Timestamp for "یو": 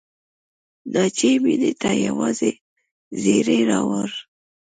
2.05-2.17